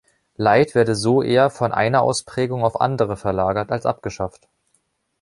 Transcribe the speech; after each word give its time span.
Leid 0.35 0.73
werde 0.73 0.95
so 0.95 1.21
eher 1.21 1.51
von 1.51 1.71
einer 1.71 2.01
Ausprägung 2.01 2.65
auf 2.65 2.81
andere 2.81 3.17
verlagert 3.17 3.71
als 3.71 3.85
abgeschafft. 3.85 4.47